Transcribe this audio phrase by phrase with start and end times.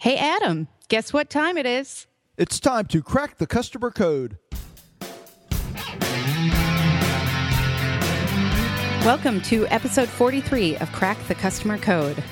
[0.00, 2.06] Hey, Adam, guess what time it is?
[2.38, 4.38] It's time to crack the customer code.
[9.04, 12.24] Welcome to episode 43 of Crack the Customer Code.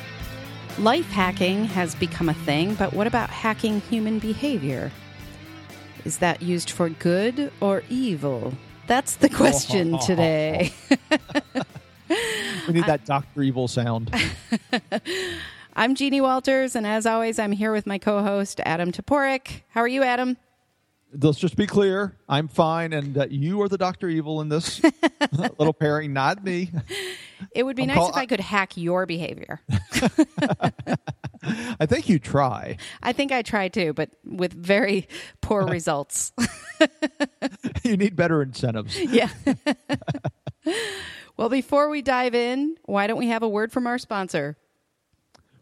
[0.78, 4.90] Life hacking has become a thing, but what about hacking human behavior?
[6.06, 8.54] Is that used for good or evil?
[8.86, 10.72] That's the question today.
[12.66, 13.42] We need that Dr.
[13.42, 14.10] Evil sound.
[15.78, 19.62] I'm Jeannie Walters, and as always, I'm here with my co host, Adam Toporek.
[19.68, 20.36] How are you, Adam?
[21.12, 22.16] Let's just be clear.
[22.28, 24.08] I'm fine, and uh, you are the Dr.
[24.08, 24.80] Evil in this
[25.32, 26.72] little pairing, not me.
[27.54, 29.60] It would be I'm nice call- if I could hack your behavior.
[31.78, 32.76] I think you try.
[33.00, 35.06] I think I try too, but with very
[35.42, 36.32] poor results.
[37.84, 38.98] you need better incentives.
[38.98, 39.30] yeah.
[41.36, 44.56] well, before we dive in, why don't we have a word from our sponsor?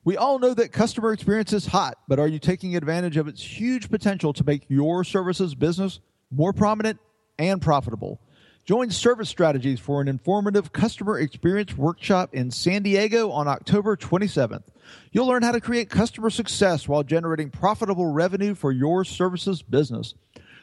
[0.06, 3.42] We all know that customer experience is hot, but are you taking advantage of its
[3.42, 5.98] huge potential to make your services business
[6.30, 7.00] more prominent
[7.40, 8.20] and profitable?
[8.64, 14.62] Join Service Strategies for an informative customer experience workshop in San Diego on October 27th.
[15.10, 20.14] You'll learn how to create customer success while generating profitable revenue for your services business.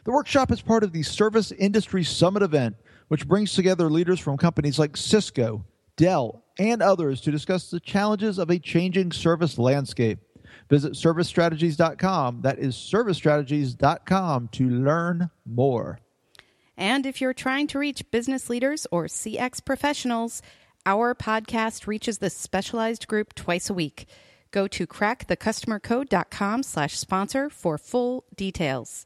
[0.05, 2.77] The workshop is part of the Service Industry Summit event,
[3.09, 8.37] which brings together leaders from companies like Cisco, Dell, and others to discuss the challenges
[8.37, 10.19] of a changing service landscape.
[10.69, 12.41] Visit servicestrategies.com.
[12.41, 15.99] That is servicestrategies.com to learn more.
[16.75, 20.41] And if you're trying to reach business leaders or CX professionals,
[20.85, 24.07] our podcast reaches this specialized group twice a week.
[24.51, 29.05] Go to crackthecustomercode.com slash sponsor for full details.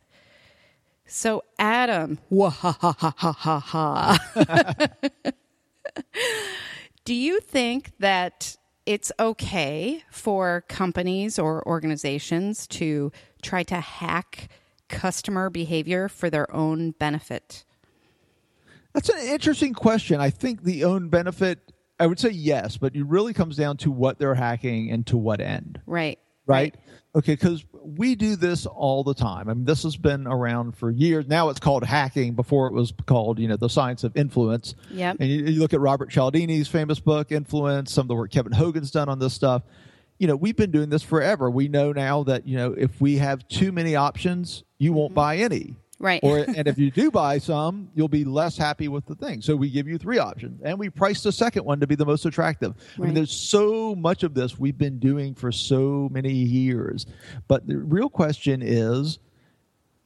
[1.06, 4.18] So, Adam, wahahahaha.
[7.08, 14.50] Do you think that it's okay for companies or organizations to try to hack
[14.90, 17.64] customer behavior for their own benefit?
[18.92, 20.20] That's an interesting question.
[20.20, 23.90] I think the own benefit, I would say yes, but it really comes down to
[23.90, 25.80] what they're hacking and to what end.
[25.86, 26.20] Right.
[26.48, 26.76] Right?
[27.16, 29.50] Okay, because we do this all the time.
[29.50, 31.26] I mean, this has been around for years.
[31.28, 32.36] Now it's called hacking.
[32.36, 34.76] Before it was called, you know, the science of influence.
[34.92, 35.18] Yep.
[35.20, 37.92] And you, you look at Robert Cialdini's famous book, Influence.
[37.92, 39.64] Some of the work Kevin Hogan's done on this stuff.
[40.20, 41.50] You know, we've been doing this forever.
[41.50, 45.16] We know now that you know if we have too many options, you won't mm-hmm.
[45.16, 45.76] buy any.
[46.00, 46.20] Right.
[46.22, 49.42] Or and if you do buy some, you'll be less happy with the thing.
[49.42, 52.06] So we give you three options, and we price the second one to be the
[52.06, 52.76] most attractive.
[52.98, 57.08] I mean, there's so much of this we've been doing for so many years,
[57.48, 59.18] but the real question is,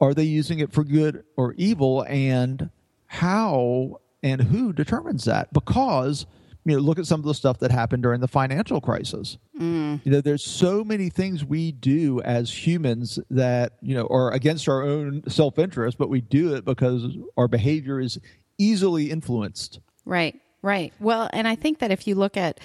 [0.00, 2.70] are they using it for good or evil, and
[3.06, 5.52] how and who determines that?
[5.52, 6.24] Because
[6.64, 9.36] you know, look at some of the stuff that happened during the financial crisis.
[9.58, 10.00] Mm.
[10.04, 14.68] You know, there's so many things we do as humans that, you know, are against
[14.68, 18.18] our own self interest, but we do it because our behavior is
[18.58, 19.80] easily influenced.
[20.04, 20.92] Right, right.
[21.00, 22.60] Well, and I think that if you look at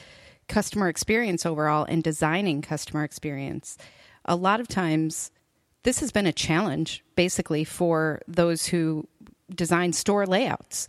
[0.47, 3.77] customer experience overall and designing customer experience,
[4.25, 5.31] a lot of times
[5.83, 9.07] this has been a challenge basically for those who
[9.53, 10.87] design store layouts.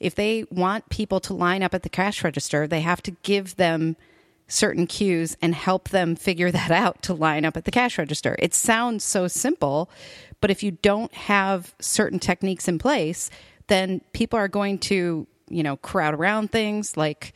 [0.00, 3.56] If they want people to line up at the cash register, they have to give
[3.56, 3.96] them
[4.48, 8.34] certain cues and help them figure that out to line up at the cash register.
[8.38, 9.90] It sounds so simple,
[10.40, 13.30] but if you don't have certain techniques in place,
[13.68, 17.32] then people are going to, you know, crowd around things like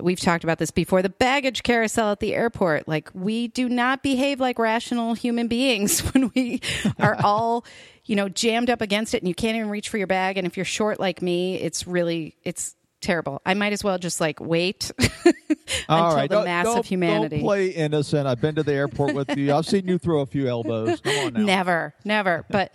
[0.00, 2.86] we've talked about this before the baggage carousel at the airport.
[2.86, 6.60] Like, we do not behave like rational human beings when we
[6.98, 7.64] are all,
[8.06, 10.38] you know, jammed up against it and you can't even reach for your bag.
[10.38, 13.42] And if you're short like me, it's really, it's terrible.
[13.44, 17.38] I might as well just like wait until right, the mass of humanity.
[17.38, 18.26] Don't play innocent.
[18.26, 19.52] I've been to the airport with you.
[19.52, 21.00] I've seen you throw a few elbows.
[21.00, 21.40] Come on now.
[21.40, 22.46] Never, never.
[22.48, 22.74] But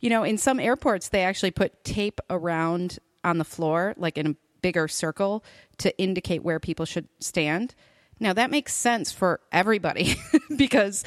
[0.00, 4.26] you know, in some airports, they actually put tape around on the floor, like in
[4.26, 5.44] a bigger circle,
[5.78, 7.74] to indicate where people should stand.
[8.18, 10.16] Now that makes sense for everybody
[10.56, 11.04] because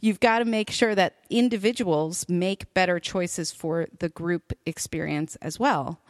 [0.00, 5.58] you've got to make sure that individuals make better choices for the group experience as
[5.58, 6.00] well.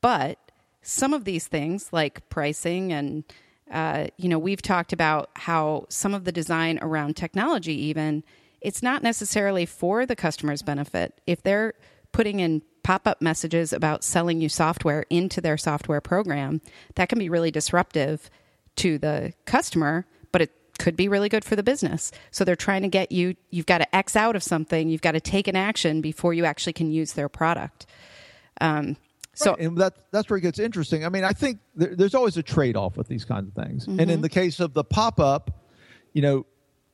[0.00, 0.38] But
[0.82, 3.24] some of these things, like pricing and
[3.70, 8.24] uh, you know, we've talked about how some of the design around technology, even,
[8.60, 11.20] it's not necessarily for the customer's benefit.
[11.26, 11.74] If they're
[12.12, 16.62] putting in pop up messages about selling you software into their software program,
[16.94, 18.30] that can be really disruptive
[18.76, 20.06] to the customer,
[20.78, 22.10] could be really good for the business.
[22.30, 25.12] So they're trying to get you, you've got to X out of something, you've got
[25.12, 27.86] to take an action before you actually can use their product.
[28.60, 28.96] Um,
[29.34, 31.04] so, Right, and that that's where it gets interesting.
[31.04, 33.86] I mean, I think there, there's always a trade off with these kinds of things.
[33.86, 34.10] And Mm-hmm.
[34.10, 35.50] in the case of the pop up,
[36.12, 36.46] you know,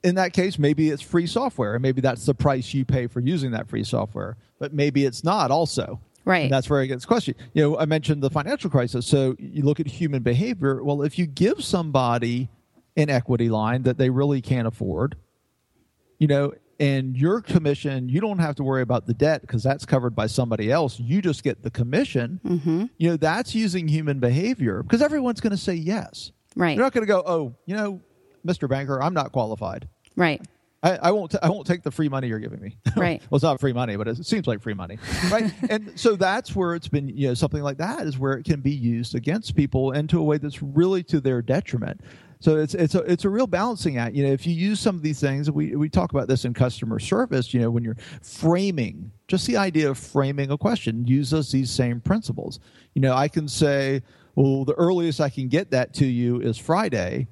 [0.03, 3.21] in that case, maybe it's free software, and maybe that's the price you pay for
[3.21, 4.37] using that free software.
[4.59, 6.01] But maybe it's not also.
[6.27, 6.45] Right.
[6.45, 7.35] And that's where it gets question.
[7.55, 9.07] You know, I mentioned the financial crisis.
[9.07, 10.83] So you look at human behavior.
[10.83, 12.51] Well, if you give somebody
[12.97, 15.17] an equity line that they really can't afford,
[16.19, 19.85] you know, and your commission, you don't have to worry about the debt because that's
[19.85, 20.99] covered by somebody else.
[20.99, 22.41] You just get the commission.
[22.45, 22.87] Mm-hmm.
[22.99, 26.33] You know, that's using human behavior because everyone's going to say yes.
[26.57, 26.77] Right.
[26.77, 28.01] They're not going to go, oh, you know,
[28.47, 28.69] Mr.
[28.69, 29.89] Banker, I'm not qualified.
[30.17, 30.43] Right.
[30.83, 31.31] I, I won't.
[31.31, 32.77] T- I won't take the free money you're giving me.
[32.97, 33.23] Right.
[33.31, 34.99] well, it's not free money, but it seems like free money,
[35.31, 35.53] right?
[35.69, 37.09] and so that's where it's been.
[37.09, 40.23] You know, something like that is where it can be used against people into a
[40.23, 42.03] way that's really to their detriment.
[42.45, 44.15] So it's it's a it's a real balancing act.
[44.15, 46.53] You know, if you use some of these things, we we talk about this in
[46.53, 47.55] customer service.
[47.55, 52.03] You know, when you're framing, just the idea of framing a question uses these same
[52.03, 52.61] principles.
[52.93, 54.03] You know, I can say,
[54.35, 57.29] well, the earliest I can get that to you is Friday.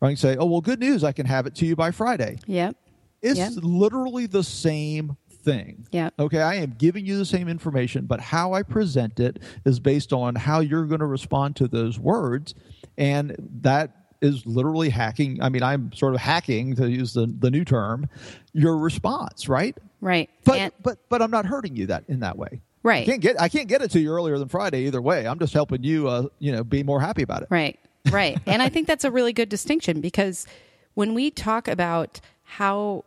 [0.00, 1.90] Or I can say, oh well, good news, I can have it to you by
[1.90, 2.38] Friday.
[2.46, 2.76] Yep.
[3.22, 3.52] It's Yep.
[3.62, 5.88] literally the same thing.
[5.90, 6.14] Yep.
[6.20, 10.12] Okay, I am giving you the same information, but how I present it is based
[10.12, 12.54] on how you're going to respond to those words.
[12.96, 15.42] And that is literally hacking.
[15.42, 18.08] I mean, I'm sort of hacking, to use the, the new term,
[18.52, 19.76] your response, right?
[20.00, 20.28] Right.
[20.44, 22.60] But, And- but, but I'm not hurting you that in that way.
[22.82, 23.02] Right.
[23.02, 25.26] I can't get I can't get it to you earlier than Friday either way.
[25.26, 27.48] I'm just helping you, uh, you know, be more happy about it.
[27.50, 27.80] Right,
[28.12, 28.38] right.
[28.46, 30.46] and I think that's a really good distinction because
[30.94, 33.04] when we talk about how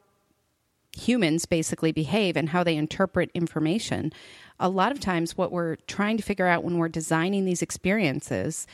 [0.97, 4.11] humans basically behave and how they interpret information,
[4.59, 8.67] a lot of times what we're trying to figure out when we're designing these experiences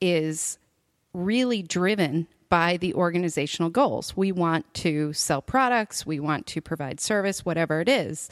[0.00, 0.58] is
[1.12, 4.16] really driven by the organizational goals.
[4.16, 8.28] We want to sell products, we want to provide service, whatever it is.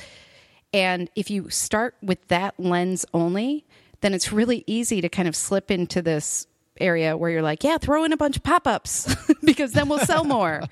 [0.73, 3.65] And if you start with that lens only,
[4.03, 6.47] then it's really easy to kind of slip into this
[6.81, 9.99] area where you're like, yeah, throw in a bunch of pop ups because then we'll
[10.01, 10.63] sell more.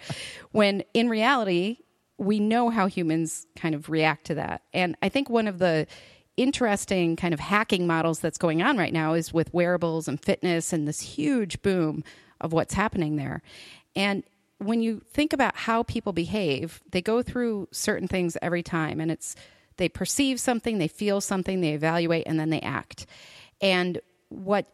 [0.52, 1.78] when in reality,
[2.19, 4.62] we know how humans kind of react to that.
[4.72, 5.87] And I think one of the
[6.38, 10.73] interesting kind of hacking models that's going on right now is with wearables and fitness
[10.73, 12.05] and this huge boom
[12.40, 13.43] of what's happening there.
[13.96, 14.23] And
[14.58, 19.11] when you think about how people behave, they go through certain things every time and
[19.11, 19.35] it's
[19.76, 23.06] they perceive something, they feel something, they evaluate and then they act.
[23.61, 24.67] And what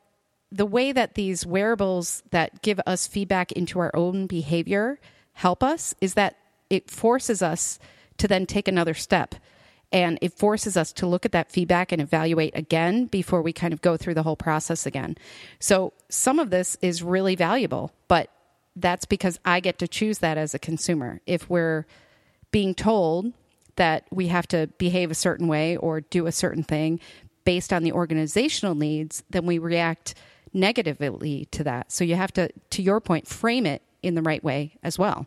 [0.52, 4.98] the way that these wearables that give us feedback into our own behavior
[5.32, 6.36] help us is that
[6.70, 7.78] it forces us
[8.18, 9.34] to then take another step
[9.92, 13.72] and it forces us to look at that feedback and evaluate again before we kind
[13.72, 15.16] of go through the whole process again.
[15.60, 18.30] So some of this is really valuable, but
[18.76, 21.20] that's because I get to choose that as a consumer.
[21.26, 21.86] If we're
[22.50, 23.32] being told
[23.76, 27.00] that we have to behave a certain way or do a certain thing
[27.44, 30.14] based on the organizational needs, then we react
[30.52, 31.92] negatively to that.
[31.92, 35.26] So you have to, to your point, frame it in the right way as well.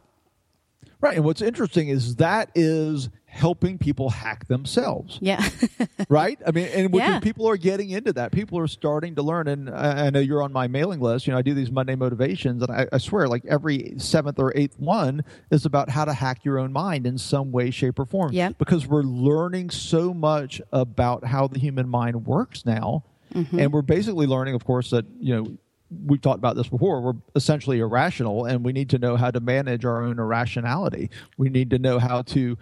[0.99, 1.17] Right.
[1.17, 5.19] And what's interesting is that is helping people hack themselves.
[5.21, 5.47] Yeah.
[6.09, 6.39] right?
[6.47, 7.19] I mean, and Yeah.
[7.19, 8.31] people are getting into that.
[8.31, 9.47] People are starting to learn.
[9.47, 11.27] And I, I know you're on my mailing list.
[11.27, 14.51] You know, I do these Monday motivations, and I, I swear, like every seventh or
[14.55, 18.05] eighth one is about how to hack your own mind in some way, shape, or
[18.05, 18.31] form.
[18.31, 18.49] Yeah.
[18.57, 23.03] Because we're learning so much about how the human mind works now,
[23.35, 23.59] Mm-hmm.
[23.59, 25.57] and we're basically learning, of course, that you know.
[26.05, 26.99] We've talked about this before.
[27.01, 31.09] We're essentially irrational, and we need to know how to manage our own irrationality.
[31.37, 32.57] We need to know how to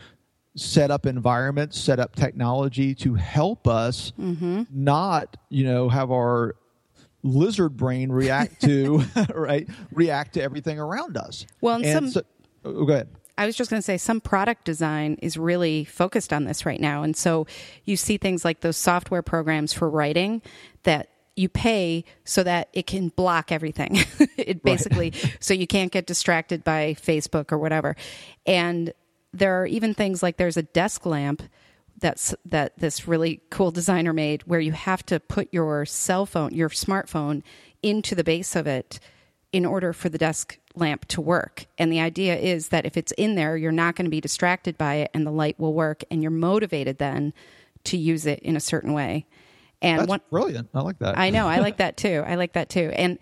[0.56, 4.64] set up environments, set up technology to help us Mm-hmm.
[4.72, 6.56] not, you know, have our
[7.24, 9.04] lizard brain react to
[9.36, 11.46] right react to everything around us.
[11.62, 12.22] Well, and some- so,
[12.64, 13.10] oh, go ahead.
[13.38, 16.80] I was just going to say some product design is really focused on this right
[16.80, 17.04] now.
[17.04, 17.48] And so
[17.84, 20.42] you see things like those software programs for writing
[20.84, 23.98] that you pay so that it can block everything.
[24.38, 27.98] it basically, so you can't get distracted by Facebook or whatever.
[28.46, 28.94] And
[29.36, 31.44] there are even things like there's a desk lamp
[32.00, 36.54] that's that this really cool designer made where you have to put your cell phone,
[36.54, 37.42] your smartphone
[37.82, 39.00] into the base of it
[39.54, 41.66] in order for the desk lamp to work.
[41.78, 44.78] And the idea is that if it's in there, you're not going to be distracted
[44.78, 47.34] by it and the light will work and you're motivated then
[47.86, 49.26] to use it in a certain way.
[49.82, 50.70] And That's one brilliant.
[50.74, 51.18] I like that.
[51.18, 52.24] I know, I like that too.
[52.26, 52.92] I like that too.
[52.94, 53.20] And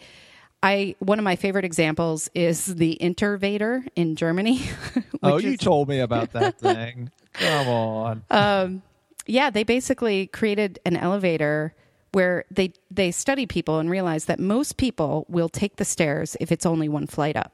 [0.64, 4.62] I one of my favorite examples is the Intervator in Germany.
[5.24, 7.12] oh, you is- told me about that thing.
[7.34, 8.24] Come on.
[8.32, 8.82] Um,
[9.26, 11.76] yeah, they basically created an elevator
[12.14, 16.52] where they they studied people and realize that most people will take the stairs if
[16.52, 17.52] it's only one flight up.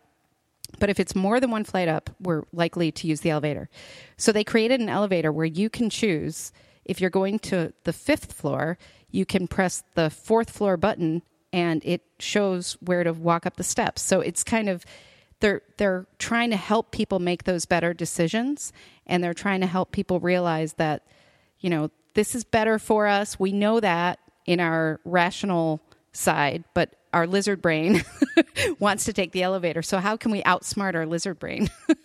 [0.77, 3.69] But if it's more than one flight up, we're likely to use the elevator.
[4.17, 6.51] So they created an elevator where you can choose
[6.85, 8.77] if you're going to the fifth floor,
[9.09, 13.63] you can press the fourth floor button and it shows where to walk up the
[13.63, 14.01] steps.
[14.01, 14.85] So it's kind of
[15.39, 18.73] they're they're trying to help people make those better decisions
[19.07, 21.05] and they're trying to help people realize that
[21.59, 23.39] you know this is better for us.
[23.39, 28.03] We know that in our rational side but our lizard brain
[28.79, 29.81] wants to take the elevator.
[29.81, 31.69] So how can we outsmart our lizard brain?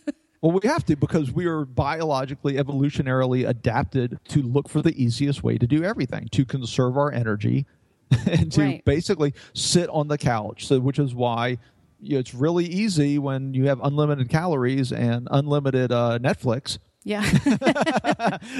[0.45, 5.43] Well, we have to because we are biologically, evolutionarily adapted to look for the easiest
[5.43, 7.65] way to do everything, to conserve our energy
[8.31, 8.85] and to Right.
[8.85, 10.67] basically sit on the couch.
[10.67, 11.59] So, which is why
[12.01, 16.79] you know, it's really easy when you have unlimited calories and unlimited uh, Netflix.
[17.05, 17.23] yeah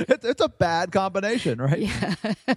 [0.09, 1.81] it's, it's a bad combination, right?
[1.81, 2.15] Yeah.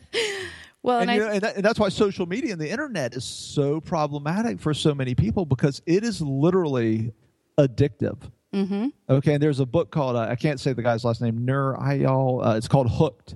[0.83, 3.13] well And, and, you know, and, that, and that's why social media and the internet
[3.15, 7.13] is so problematic for so many people because it is literally
[7.57, 8.17] addictive.
[8.53, 8.87] Mm-hmm.
[9.09, 11.75] Okay, and there's a book called uh, I can't say the guy's last name Nir
[11.75, 12.45] Eyal.
[12.45, 13.35] Uh, it's called Hooked.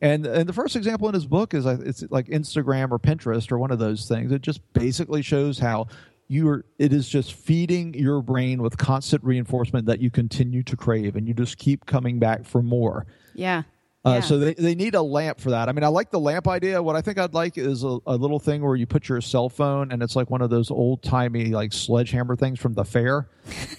[0.00, 3.58] And and the first example in his book is it's like Instagram or Pinterest or
[3.58, 4.32] one of those things.
[4.32, 5.86] It just basically shows how
[6.28, 6.64] you are.
[6.78, 11.28] It is just feeding your brain with constant reinforcement that you continue to crave, and
[11.28, 13.06] you just keep coming back for more.
[13.34, 13.62] yeah
[14.04, 14.20] Uh, yeah.
[14.20, 15.68] So they, they need a lamp for that.
[15.68, 16.82] I mean, I like the lamp idea.
[16.82, 19.48] What I think I'd like is a, a little thing where you put your cell
[19.48, 23.28] phone and it's like one of those old timey like sledgehammer things from the fair.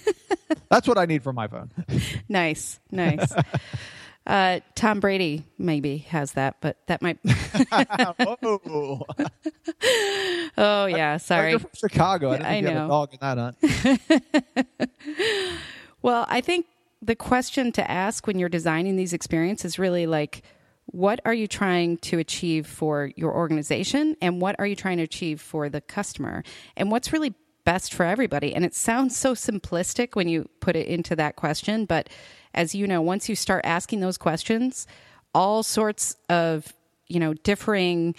[0.70, 1.72] That's what I need for my phone.
[2.30, 3.34] nice nice
[4.26, 7.18] uh, tom brady maybe has that but that might
[8.26, 9.02] oh,
[10.58, 12.32] oh yeah sorry You're from Chicago.
[12.32, 12.88] I, I think you had know.
[12.88, 13.58] dog in that hunt.
[16.04, 16.68] Well, I think
[17.02, 20.44] the question to ask when you're designing these experiences is really like,
[20.86, 25.04] what are you trying to achieve for your organization and what are you trying to
[25.04, 26.44] achieve for the customer
[26.76, 27.34] and what's really
[27.66, 28.54] best for everybody.
[28.54, 32.10] And it sounds so simplistic when you put it into that question but
[32.54, 34.88] as you know once you start asking those questions
[35.34, 36.74] all sorts of
[37.08, 38.16] you know differing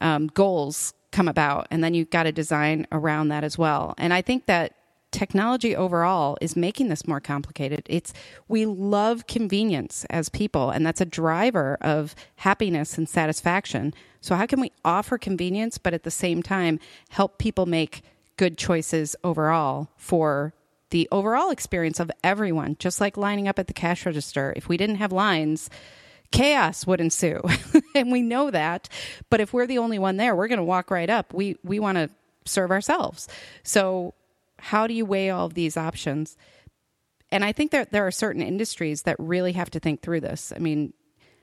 [0.00, 3.94] um, goals come about and then you've got to design around that as well.
[3.98, 4.74] And i think that
[5.10, 7.82] technology overall is making this more complicated.
[7.86, 8.12] It's
[8.46, 13.92] we love convenience as people and that's a driver of happiness and satisfaction.
[14.20, 16.78] So how can we offer convenience but at the same time
[17.08, 18.02] help people make
[18.40, 20.54] good choices overall for
[20.88, 24.54] the overall experience of everyone just like lining up at the cash register.
[24.56, 25.68] If we didn't have lines
[26.32, 27.42] chaos would ensue.
[27.94, 28.88] And we know that.
[29.30, 31.34] But if we're the only one there we're going to walk right up.
[31.34, 32.08] We we want to
[32.46, 33.28] serve ourselves.
[33.62, 34.14] So
[34.58, 36.38] how do you weigh all of these options?
[37.30, 40.50] And i think that there are certain industries that really have to think through this.
[40.56, 40.94] I mean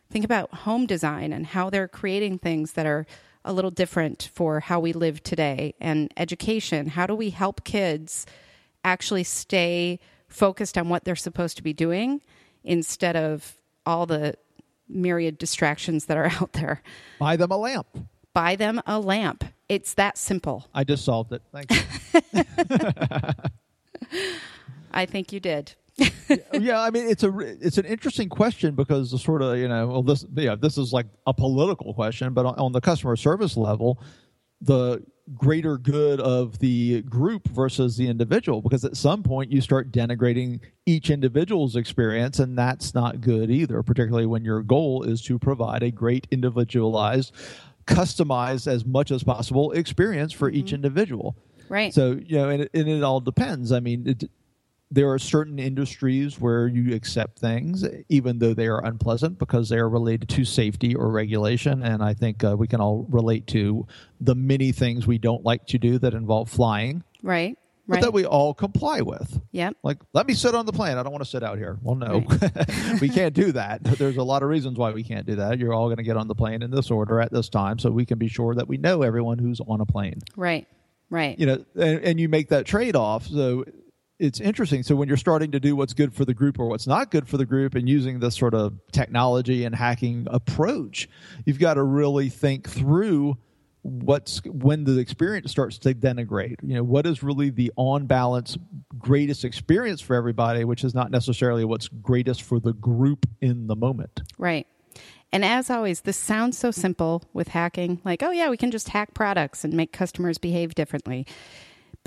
[0.09, 3.05] think about home design and how they're creating things that are
[3.47, 8.25] a little different for how we live today and education how do we help kids
[8.83, 12.21] actually stay focused on what they're supposed to be doing
[12.63, 14.33] instead of all the
[14.89, 16.81] myriad distractions that are out there
[17.19, 17.87] Buy them a lamp.
[18.33, 21.41] buy them a lamp it's that simple I just solved it.
[21.51, 22.43] Thank you.
[24.91, 25.73] i think you did
[26.53, 29.87] yeah, I mean it's a it's an interesting question because the sort of you know
[29.87, 33.57] well this yeah this is like a political question, but on, on the customer service
[33.57, 33.99] level,
[34.61, 35.03] the
[35.35, 40.61] greater good of the group versus the individual because at some point you start denigrating
[40.85, 45.83] each individual's experience and that's not good either particularly when your goal is to provide
[45.83, 47.33] a great individualized
[47.87, 50.75] customized as much as possible experience for each mm-hmm.
[50.75, 51.35] individual.
[51.69, 51.93] Right.
[51.93, 53.73] so you know and it, and it all depends.
[53.73, 54.29] I mean it,
[54.89, 59.77] there are certain industries where you accept things even though they are unpleasant because they
[59.77, 61.83] are related to safety or regulation.
[61.83, 63.87] And i think uh, we can all relate to
[64.21, 67.03] the many things we don't like to do that involve flying.
[67.21, 68.03] Right but right.
[68.03, 69.39] that we all comply with.
[69.51, 69.77] Yep.
[69.81, 70.97] Like let me sit on the plane.
[70.97, 71.77] I don't want to sit out here.
[71.81, 72.25] Well no.
[73.01, 73.83] We can't do that.
[73.97, 75.59] There's a lot of reasons why we can't do that.
[75.59, 77.91] You're all going to get on the plane in this order at this time so
[77.91, 80.19] we can be sure that we know everyone who's on a plane.
[80.35, 80.67] Right
[81.09, 81.39] right.
[81.39, 83.65] You know and, and you make that trade-off so
[84.19, 86.87] it's interesting so when you're starting to do what's good for the group or what's
[86.87, 91.07] not good for the group and using this sort of technology and hacking approach
[91.45, 93.37] you've got to really think through
[93.83, 98.57] what's when the experience starts to denigrate you know what is really the on balance
[98.97, 103.75] greatest experience for everybody which is not necessarily what's greatest for the group in the
[103.75, 104.67] moment Right.
[105.31, 108.89] And as always, this sounds so simple with hacking like, oh, yeah, we can just
[108.89, 111.25] hack products and make customers behave differently.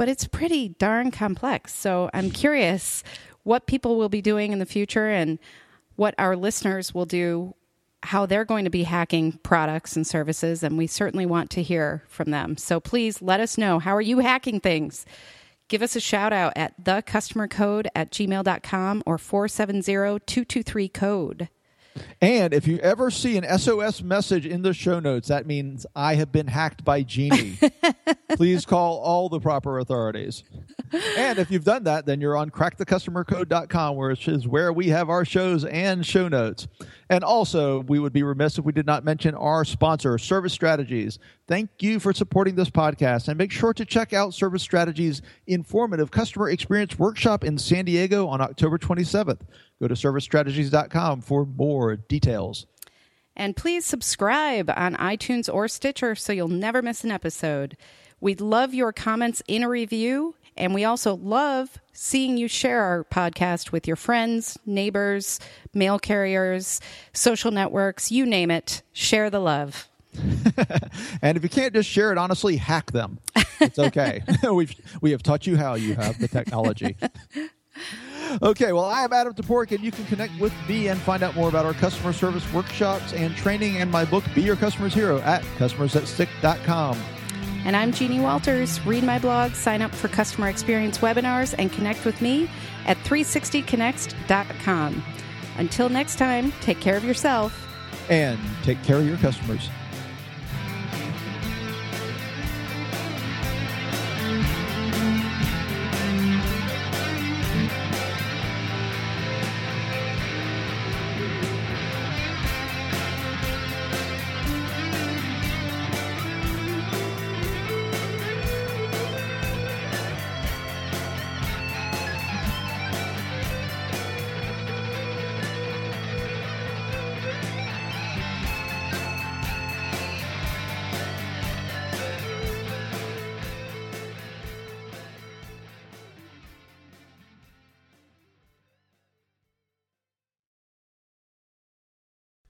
[0.01, 1.75] But it's pretty darn complex.
[1.75, 3.05] So I'm curious
[3.43, 5.39] what people will be doing in the future and
[5.97, 7.55] what our listeners will do,
[8.05, 10.63] how they're going to be hacking products and services.
[10.63, 12.57] And we certainly want to hear from them.
[12.57, 15.05] So please let us know how are you hacking things?
[15.69, 21.51] Give us a shout out at thecustomercode at gmail.com or 470 223 code.
[22.23, 26.15] And if you ever see an SOS message in the show notes, that means I
[26.15, 27.59] have been hacked by Jeannie.
[28.37, 30.45] Please call all the proper authorities.
[31.17, 35.25] And if you've done that, then you're on crackthecustomercode.com, which is where we have our
[35.25, 36.67] shows and show notes.
[37.09, 41.19] And also, we would be remiss if we did not mention our sponsor, Service Strategies.
[41.47, 43.29] Thank you for supporting this podcast.
[43.29, 48.27] And make sure to check out Service Strategies' informative customer experience workshop in San Diego
[48.29, 49.41] on October 27th.
[49.81, 52.67] Go to servicestrategies.com for more details.
[53.41, 57.75] And please subscribe on iTunes or Stitcher so you'll never miss an episode.
[58.21, 63.03] We'd love your comments in a review, and we also love seeing you share our
[63.05, 65.41] podcast with your friends, neighbors,
[65.73, 66.83] mail carriers,
[67.15, 68.83] social networks, you name it.
[68.93, 69.89] Share the love.
[71.23, 73.21] and if you can't just share it, honestly, hack them.
[73.59, 74.23] It's okay.
[74.53, 76.95] We've, we have taught you how you have the technology.
[78.43, 81.35] Okay, well, I am Adam Toporek, and you can connect with me and find out
[81.35, 85.21] more about our customer service workshops and training and my book, Be Your Customer's Hero,
[85.21, 86.99] at customersthatstick.com.
[87.65, 88.85] And I'm Jeannie Walters.
[88.87, 92.49] Read my blog, sign up for customer experience webinars, and connect with me
[92.87, 95.05] at 360connext.com.
[95.59, 97.67] Until next time, take care of yourself
[98.11, 99.71] and take care of your customers.